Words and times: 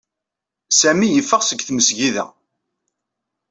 Sami 0.79 1.07
yeffeɣ 1.09 1.41
seg 1.43 1.59
tmesgida. 1.67 2.25